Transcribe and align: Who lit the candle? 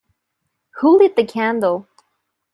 Who 0.79 0.97
lit 0.97 1.15
the 1.15 1.25
candle? 1.27 1.87